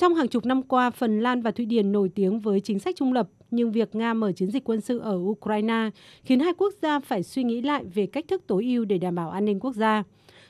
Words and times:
Trong 0.00 0.14
hàng 0.14 0.28
chục 0.28 0.46
năm 0.46 0.62
qua, 0.62 0.90
Phần 0.90 1.20
Lan 1.20 1.42
và 1.42 1.50
Thụy 1.50 1.66
Điển 1.66 1.92
nổi 1.92 2.10
tiếng 2.14 2.40
với 2.40 2.60
chính 2.60 2.78
sách 2.78 2.96
trung 2.98 3.12
lập, 3.12 3.28
nhưng 3.50 3.72
việc 3.72 3.94
Nga 3.94 4.14
mở 4.14 4.32
chiến 4.32 4.50
dịch 4.50 4.64
quân 4.64 4.80
sự 4.80 4.98
ở 4.98 5.16
Ukraine 5.16 5.90
khiến 6.22 6.40
hai 6.40 6.52
quốc 6.58 6.74
gia 6.82 7.00
phải 7.00 7.22
suy 7.22 7.44
nghĩ 7.44 7.62
lại 7.62 7.84
về 7.84 8.06
cách 8.06 8.24
thức 8.28 8.42
tối 8.46 8.64
ưu 8.64 8.84
để 8.84 8.98
đảm 8.98 9.14
bảo 9.14 9.30
an 9.30 9.44
ninh 9.44 9.60
quốc 9.60 9.74
gia. 9.74 10.02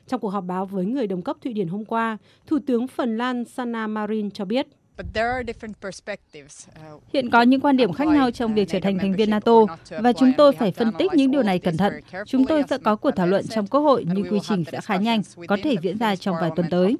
Trong 0.06 0.20
cuộc 0.20 0.28
họp 0.28 0.44
báo 0.44 0.66
với 0.66 0.84
người 0.84 1.06
đồng 1.06 1.22
cấp 1.22 1.36
Thụy 1.42 1.52
Điển 1.52 1.68
hôm 1.68 1.84
qua, 1.84 2.18
Thủ 2.46 2.58
tướng 2.66 2.88
Phần 2.88 3.18
Lan 3.18 3.44
Sanna 3.44 3.86
Marin 3.86 4.30
cho 4.30 4.44
biết 4.44 4.66
Hiện 7.12 7.30
có 7.30 7.42
những 7.42 7.60
quan 7.60 7.76
điểm 7.76 7.92
khác 7.92 8.08
nhau 8.08 8.30
trong 8.30 8.54
việc 8.54 8.68
trở 8.68 8.80
thành 8.80 8.98
thành 8.98 9.12
viên 9.12 9.30
NATO 9.30 9.66
và 9.90 10.12
chúng 10.12 10.32
tôi 10.36 10.52
phải 10.52 10.72
phân 10.72 10.92
tích 10.98 11.10
những 11.14 11.30
điều 11.30 11.42
này 11.42 11.58
cẩn 11.58 11.76
thận. 11.76 11.92
Chúng 12.26 12.44
tôi 12.44 12.62
sẽ 12.70 12.78
có 12.78 12.96
cuộc 12.96 13.10
thảo 13.10 13.26
luận 13.26 13.46
trong 13.46 13.66
Quốc 13.66 13.80
hội 13.80 14.04
nhưng 14.14 14.32
quy 14.32 14.38
trình 14.42 14.64
sẽ 14.72 14.80
khá 14.80 14.96
nhanh, 14.96 15.22
có 15.48 15.56
thể 15.62 15.76
diễn 15.82 15.98
ra 15.98 16.16
trong 16.16 16.36
vài 16.40 16.50
tuần 16.56 16.66
tới. 16.70 16.96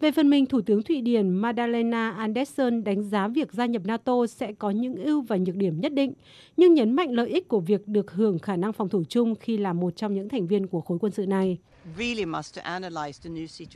Về 0.00 0.12
phần 0.12 0.30
mình, 0.30 0.46
Thủ 0.46 0.60
tướng 0.60 0.82
Thụy 0.82 1.00
Điển 1.00 1.30
Madalena 1.30 2.10
Andersson 2.10 2.84
đánh 2.84 3.02
giá 3.02 3.28
việc 3.28 3.52
gia 3.52 3.66
nhập 3.66 3.82
NATO 3.84 4.26
sẽ 4.26 4.52
có 4.52 4.70
những 4.70 4.96
ưu 4.96 5.22
và 5.22 5.36
nhược 5.36 5.56
điểm 5.56 5.80
nhất 5.80 5.92
định, 5.92 6.12
nhưng 6.56 6.74
nhấn 6.74 6.92
mạnh 6.92 7.12
lợi 7.12 7.28
ích 7.28 7.48
của 7.48 7.60
việc 7.60 7.88
được 7.88 8.10
hưởng 8.10 8.38
khả 8.38 8.56
năng 8.56 8.72
phòng 8.72 8.88
thủ 8.88 9.02
chung 9.08 9.34
khi 9.34 9.56
là 9.56 9.72
một 9.72 9.96
trong 9.96 10.14
những 10.14 10.28
thành 10.28 10.46
viên 10.46 10.66
của 10.66 10.80
khối 10.80 10.98
quân 11.00 11.12
sự 11.12 11.26
này. 11.26 11.58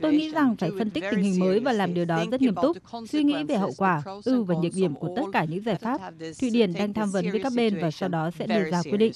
Tôi 0.01 0.13
nghĩ 0.13 0.31
rằng 0.31 0.55
phải 0.55 0.71
phân 0.77 0.89
tích 0.89 1.03
tình 1.11 1.23
hình 1.23 1.39
mới 1.39 1.59
và 1.59 1.73
làm 1.73 1.93
điều 1.93 2.05
đó 2.05 2.25
rất 2.31 2.41
nghiêm 2.41 2.55
túc, 2.61 2.77
suy 3.09 3.23
nghĩ 3.23 3.43
về 3.43 3.57
hậu 3.57 3.71
quả, 3.77 4.03
ưu 4.25 4.43
và 4.43 4.55
nhược 4.63 4.73
điểm 4.75 4.95
của 4.95 5.13
tất 5.15 5.23
cả 5.33 5.45
những 5.45 5.63
giải 5.63 5.75
pháp. 5.75 6.01
Thụy 6.39 6.49
Điển 6.49 6.73
đang 6.73 6.93
tham 6.93 7.11
vấn 7.11 7.25
với 7.31 7.39
các 7.43 7.53
bên 7.55 7.77
và 7.81 7.91
sau 7.91 8.09
đó 8.09 8.31
sẽ 8.39 8.47
đưa 8.47 8.71
ra 8.71 8.81
quyết 8.83 8.97
định. 8.97 9.11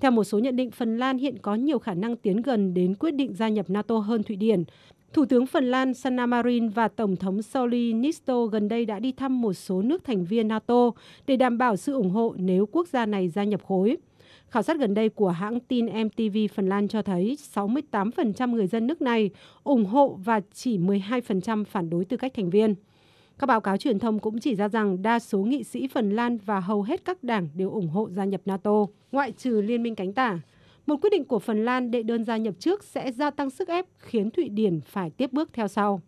Theo 0.00 0.10
một 0.10 0.24
số 0.24 0.38
nhận 0.38 0.56
định, 0.56 0.70
Phần 0.70 0.98
Lan 0.98 1.18
hiện 1.18 1.38
có 1.38 1.54
nhiều 1.54 1.78
khả 1.78 1.94
năng 1.94 2.16
tiến 2.16 2.42
gần 2.42 2.74
đến 2.74 2.94
quyết 2.94 3.10
định 3.10 3.34
gia 3.34 3.48
nhập 3.48 3.70
NATO 3.70 3.98
hơn 3.98 4.22
Thụy 4.22 4.36
Điển. 4.36 4.64
Thủ 5.12 5.24
tướng 5.24 5.46
Phần 5.46 5.70
Lan 5.70 5.94
Sanna 5.94 6.26
Marin 6.26 6.68
và 6.68 6.88
Tổng 6.88 7.16
thống 7.16 7.42
Sauli 7.42 7.92
Nisto 7.92 8.46
gần 8.46 8.68
đây 8.68 8.86
đã 8.86 8.98
đi 8.98 9.12
thăm 9.12 9.40
một 9.40 9.52
số 9.52 9.82
nước 9.82 10.04
thành 10.04 10.24
viên 10.24 10.48
NATO 10.48 10.90
để 11.26 11.36
đảm 11.36 11.58
bảo 11.58 11.76
sự 11.76 11.92
ủng 11.92 12.10
hộ 12.10 12.34
nếu 12.38 12.66
quốc 12.66 12.88
gia 12.88 13.06
này 13.06 13.28
gia 13.28 13.44
nhập 13.44 13.64
khối. 13.64 13.96
Khảo 14.48 14.62
sát 14.62 14.78
gần 14.78 14.94
đây 14.94 15.08
của 15.08 15.28
hãng 15.28 15.60
tin 15.60 15.86
MTV 15.86 16.36
Phần 16.54 16.68
Lan 16.68 16.88
cho 16.88 17.02
thấy 17.02 17.36
68% 17.54 18.50
người 18.50 18.66
dân 18.66 18.86
nước 18.86 19.02
này 19.02 19.30
ủng 19.64 19.84
hộ 19.84 20.18
và 20.24 20.40
chỉ 20.52 20.78
12% 20.78 21.64
phản 21.64 21.90
đối 21.90 22.04
tư 22.04 22.16
cách 22.16 22.32
thành 22.34 22.50
viên. 22.50 22.74
Các 23.38 23.46
báo 23.46 23.60
cáo 23.60 23.76
truyền 23.76 23.98
thông 23.98 24.18
cũng 24.18 24.38
chỉ 24.38 24.54
ra 24.54 24.68
rằng 24.68 25.02
đa 25.02 25.18
số 25.18 25.38
nghị 25.38 25.64
sĩ 25.64 25.88
Phần 25.88 26.10
Lan 26.10 26.38
và 26.38 26.60
hầu 26.60 26.82
hết 26.82 27.04
các 27.04 27.24
đảng 27.24 27.48
đều 27.54 27.70
ủng 27.70 27.88
hộ 27.88 28.08
gia 28.10 28.24
nhập 28.24 28.40
NATO, 28.44 28.86
ngoại 29.12 29.32
trừ 29.32 29.60
Liên 29.60 29.82
minh 29.82 29.94
cánh 29.94 30.12
tả. 30.12 30.38
Một 30.86 30.96
quyết 31.02 31.10
định 31.10 31.24
của 31.24 31.38
Phần 31.38 31.64
Lan 31.64 31.90
đệ 31.90 32.02
đơn 32.02 32.24
gia 32.24 32.36
nhập 32.36 32.54
trước 32.58 32.84
sẽ 32.84 33.12
gia 33.12 33.30
tăng 33.30 33.50
sức 33.50 33.68
ép 33.68 33.86
khiến 33.98 34.30
Thụy 34.30 34.48
Điển 34.48 34.80
phải 34.80 35.10
tiếp 35.10 35.32
bước 35.32 35.50
theo 35.52 35.68
sau. 35.68 36.00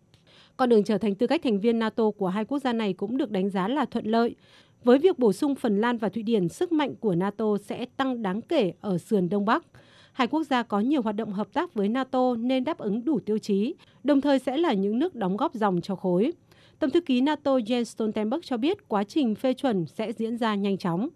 Con 0.57 0.69
đường 0.69 0.83
trở 0.83 0.97
thành 0.97 1.15
tư 1.15 1.27
cách 1.27 1.41
thành 1.43 1.59
viên 1.59 1.79
NATO 1.79 2.11
của 2.11 2.27
hai 2.27 2.45
quốc 2.45 2.59
gia 2.59 2.73
này 2.73 2.93
cũng 2.93 3.17
được 3.17 3.31
đánh 3.31 3.49
giá 3.49 3.67
là 3.67 3.85
thuận 3.85 4.05
lợi. 4.05 4.35
Với 4.83 4.99
việc 4.99 5.19
bổ 5.19 5.33
sung 5.33 5.55
Phần 5.55 5.81
Lan 5.81 5.97
và 5.97 6.09
Thụy 6.09 6.23
Điển, 6.23 6.49
sức 6.49 6.71
mạnh 6.71 6.95
của 6.95 7.15
NATO 7.15 7.57
sẽ 7.65 7.85
tăng 7.97 8.21
đáng 8.21 8.41
kể 8.41 8.73
ở 8.81 8.97
sườn 8.97 9.29
Đông 9.29 9.45
Bắc. 9.45 9.65
Hai 10.13 10.27
quốc 10.27 10.43
gia 10.43 10.63
có 10.63 10.79
nhiều 10.79 11.01
hoạt 11.01 11.15
động 11.15 11.33
hợp 11.33 11.53
tác 11.53 11.73
với 11.73 11.89
NATO 11.89 12.35
nên 12.35 12.63
đáp 12.63 12.77
ứng 12.77 13.05
đủ 13.05 13.19
tiêu 13.19 13.37
chí, 13.37 13.75
đồng 14.03 14.21
thời 14.21 14.39
sẽ 14.39 14.57
là 14.57 14.73
những 14.73 14.99
nước 14.99 15.15
đóng 15.15 15.37
góp 15.37 15.53
dòng 15.53 15.81
cho 15.81 15.95
khối. 15.95 16.31
Tổng 16.79 16.91
thư 16.91 17.01
ký 17.01 17.21
NATO 17.21 17.57
Jens 17.57 17.83
Stoltenberg 17.83 18.41
cho 18.43 18.57
biết 18.57 18.87
quá 18.87 19.03
trình 19.03 19.35
phê 19.35 19.53
chuẩn 19.53 19.85
sẽ 19.85 20.11
diễn 20.11 20.37
ra 20.37 20.55
nhanh 20.55 20.77
chóng. 20.77 21.09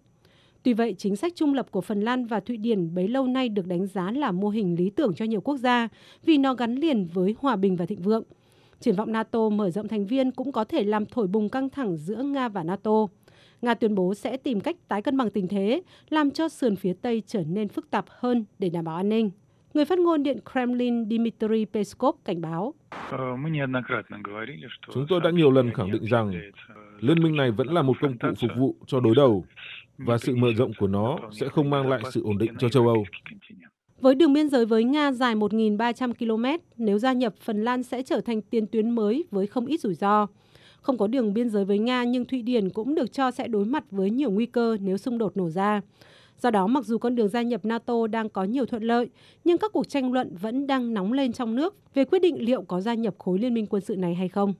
Tuy 0.62 0.72
vậy, 0.72 0.94
chính 0.98 1.16
sách 1.16 1.32
trung 1.36 1.54
lập 1.54 1.70
của 1.70 1.80
Phần 1.80 2.00
Lan 2.00 2.26
và 2.26 2.40
Thụy 2.40 2.56
Điển 2.56 2.94
bấy 2.94 3.08
lâu 3.08 3.26
nay 3.26 3.48
được 3.48 3.66
đánh 3.66 3.86
giá 3.86 4.10
là 4.10 4.32
mô 4.32 4.48
hình 4.48 4.76
lý 4.78 4.90
tưởng 4.90 5.14
cho 5.14 5.24
nhiều 5.24 5.40
quốc 5.40 5.56
gia 5.56 5.88
vì 6.24 6.38
nó 6.38 6.54
gắn 6.54 6.74
liền 6.74 7.06
với 7.14 7.34
hòa 7.38 7.56
bình 7.56 7.76
và 7.76 7.86
thịnh 7.86 8.02
vượng. 8.02 8.22
Triển 8.80 8.96
vọng 8.96 9.12
NATO 9.12 9.48
mở 9.48 9.70
rộng 9.70 9.88
thành 9.88 10.06
viên 10.06 10.30
cũng 10.30 10.52
có 10.52 10.64
thể 10.64 10.84
làm 10.84 11.06
thổi 11.06 11.26
bùng 11.26 11.48
căng 11.48 11.70
thẳng 11.70 11.96
giữa 11.96 12.22
Nga 12.22 12.48
và 12.48 12.64
NATO. 12.64 13.06
Nga 13.62 13.74
tuyên 13.74 13.94
bố 13.94 14.14
sẽ 14.14 14.36
tìm 14.36 14.60
cách 14.60 14.76
tái 14.88 15.02
cân 15.02 15.16
bằng 15.16 15.30
tình 15.30 15.48
thế, 15.48 15.82
làm 16.10 16.30
cho 16.30 16.48
sườn 16.48 16.76
phía 16.76 16.92
Tây 16.92 17.22
trở 17.26 17.42
nên 17.44 17.68
phức 17.68 17.90
tạp 17.90 18.04
hơn 18.08 18.44
để 18.58 18.68
đảm 18.68 18.84
bảo 18.84 18.96
an 18.96 19.08
ninh. 19.08 19.30
Người 19.74 19.84
phát 19.84 19.98
ngôn 19.98 20.22
Điện 20.22 20.38
Kremlin 20.52 21.04
Dmitry 21.10 21.64
Peskov 21.64 22.16
cảnh 22.24 22.40
báo. 22.40 22.74
Chúng 24.94 25.06
tôi 25.08 25.20
đã 25.24 25.30
nhiều 25.30 25.50
lần 25.50 25.72
khẳng 25.74 25.92
định 25.92 26.04
rằng 26.04 26.32
liên 27.00 27.22
minh 27.22 27.36
này 27.36 27.50
vẫn 27.50 27.68
là 27.68 27.82
một 27.82 27.96
công 28.00 28.18
cụ 28.18 28.28
phục 28.40 28.50
vụ 28.58 28.76
cho 28.86 29.00
đối 29.00 29.14
đầu 29.14 29.44
và 29.98 30.18
sự 30.18 30.36
mở 30.36 30.48
rộng 30.56 30.72
của 30.78 30.86
nó 30.86 31.18
sẽ 31.32 31.48
không 31.48 31.70
mang 31.70 31.88
lại 31.88 32.00
sự 32.12 32.22
ổn 32.24 32.38
định 32.38 32.52
cho 32.58 32.68
châu 32.68 32.88
Âu. 32.88 33.04
Với 34.00 34.14
đường 34.14 34.32
biên 34.32 34.48
giới 34.48 34.66
với 34.66 34.84
Nga 34.84 35.12
dài 35.12 35.34
1.300 35.34 36.12
km, 36.14 36.64
nếu 36.76 36.98
gia 36.98 37.12
nhập, 37.12 37.34
Phần 37.40 37.64
Lan 37.64 37.82
sẽ 37.82 38.02
trở 38.02 38.20
thành 38.20 38.42
tiền 38.42 38.66
tuyến 38.66 38.90
mới 38.90 39.24
với 39.30 39.46
không 39.46 39.66
ít 39.66 39.80
rủi 39.80 39.94
ro. 39.94 40.26
Không 40.80 40.98
có 40.98 41.06
đường 41.06 41.34
biên 41.34 41.48
giới 41.48 41.64
với 41.64 41.78
Nga 41.78 42.04
nhưng 42.04 42.24
Thụy 42.24 42.42
Điển 42.42 42.70
cũng 42.70 42.94
được 42.94 43.12
cho 43.12 43.30
sẽ 43.30 43.48
đối 43.48 43.64
mặt 43.64 43.84
với 43.90 44.10
nhiều 44.10 44.30
nguy 44.30 44.46
cơ 44.46 44.76
nếu 44.80 44.96
xung 44.96 45.18
đột 45.18 45.36
nổ 45.36 45.50
ra. 45.50 45.80
Do 46.42 46.50
đó, 46.50 46.66
mặc 46.66 46.84
dù 46.84 46.98
con 46.98 47.14
đường 47.14 47.28
gia 47.28 47.42
nhập 47.42 47.64
NATO 47.64 48.06
đang 48.06 48.28
có 48.28 48.44
nhiều 48.44 48.66
thuận 48.66 48.82
lợi, 48.82 49.10
nhưng 49.44 49.58
các 49.58 49.72
cuộc 49.72 49.88
tranh 49.88 50.12
luận 50.12 50.36
vẫn 50.40 50.66
đang 50.66 50.94
nóng 50.94 51.12
lên 51.12 51.32
trong 51.32 51.54
nước 51.54 51.74
về 51.94 52.04
quyết 52.04 52.18
định 52.18 52.44
liệu 52.44 52.62
có 52.62 52.80
gia 52.80 52.94
nhập 52.94 53.14
khối 53.18 53.38
liên 53.38 53.54
minh 53.54 53.66
quân 53.66 53.82
sự 53.82 53.96
này 53.96 54.14
hay 54.14 54.28
không. 54.28 54.54